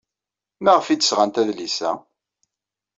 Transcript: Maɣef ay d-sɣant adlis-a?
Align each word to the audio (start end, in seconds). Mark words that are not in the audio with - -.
Maɣef 0.63 0.87
ay 0.87 0.97
d-sɣant 0.97 1.39
adlis-a? 1.41 1.91